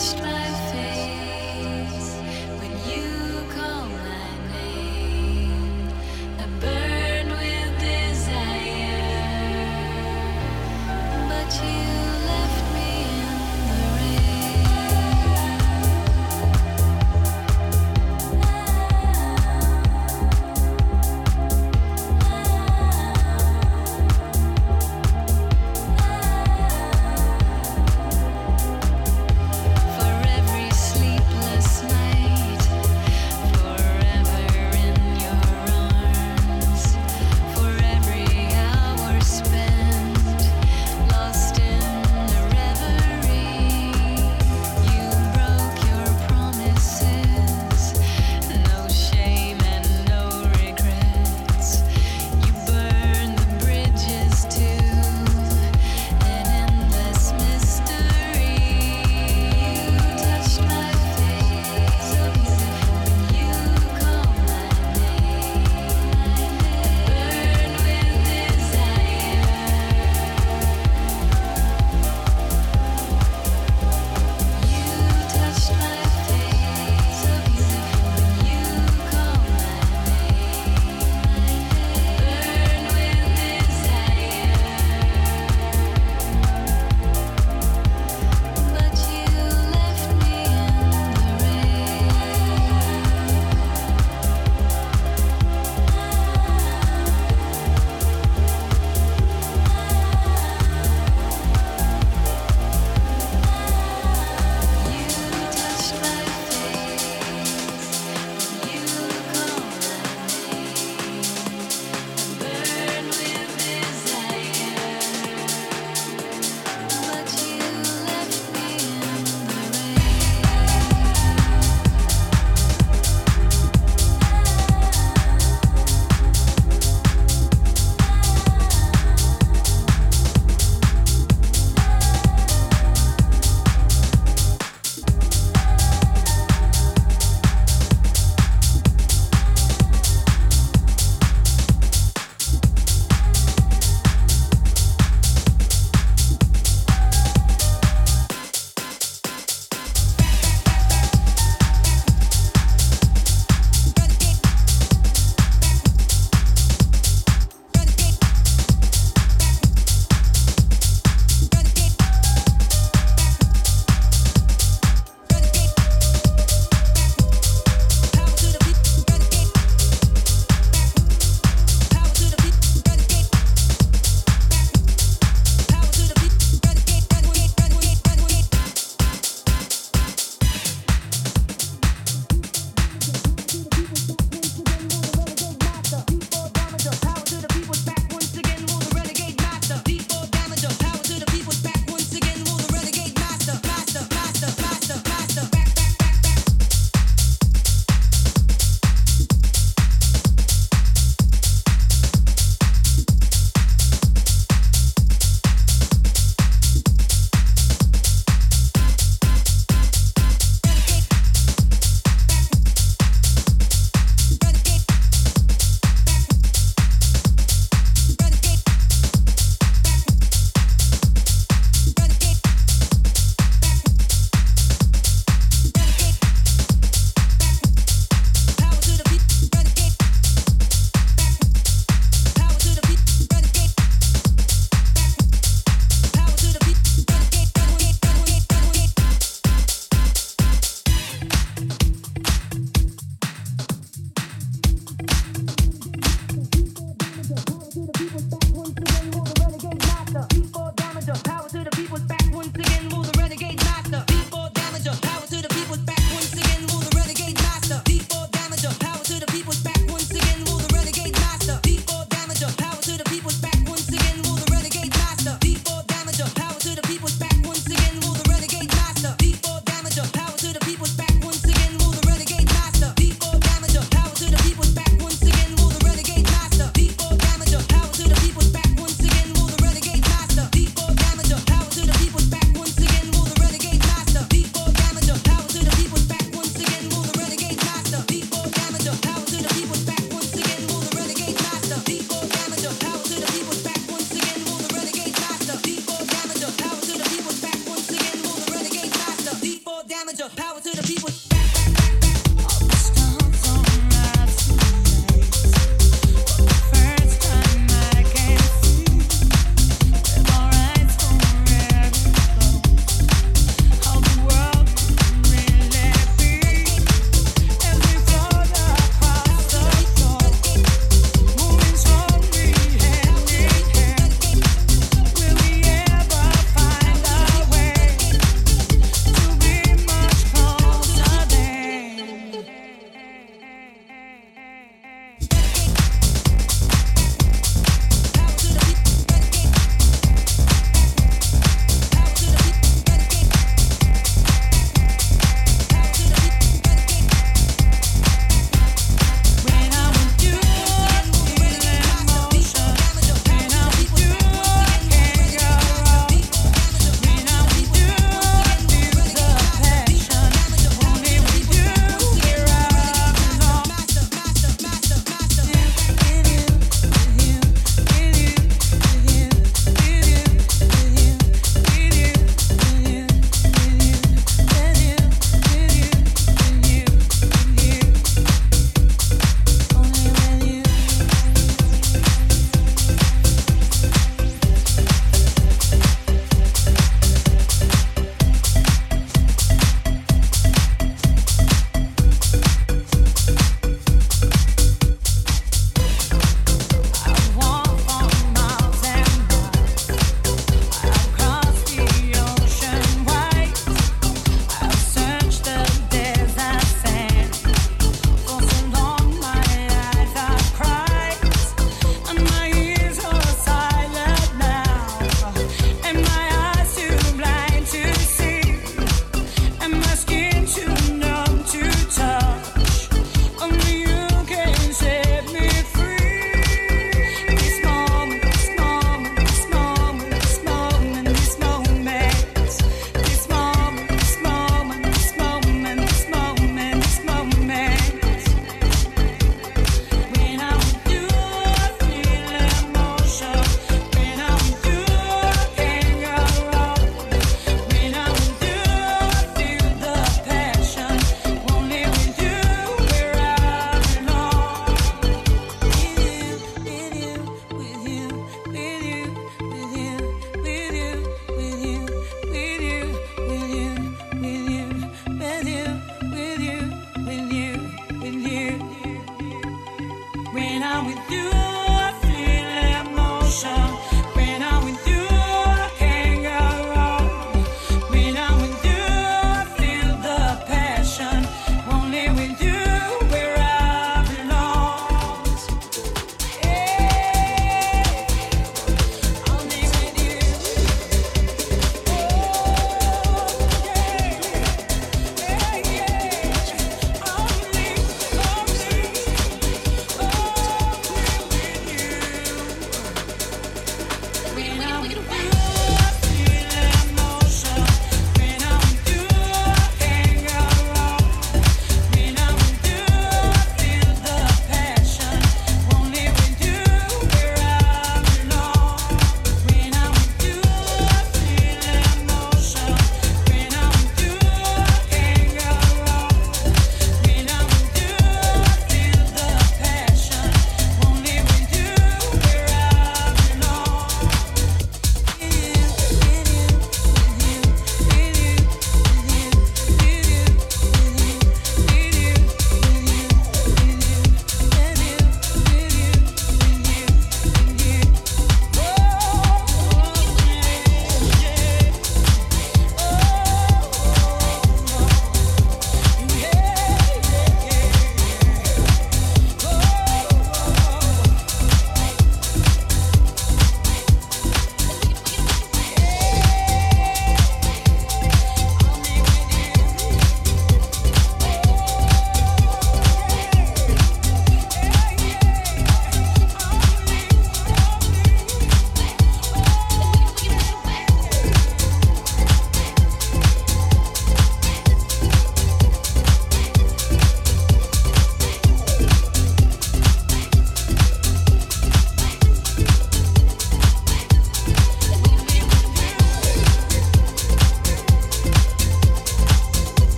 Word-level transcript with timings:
Forever 0.00 0.39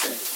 say. 0.00 0.29